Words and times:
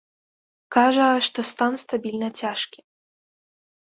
Кажа, 0.75 1.09
што 1.25 1.39
стан 1.51 1.77
стабільна 1.83 2.29
цяжкі. 2.45 2.79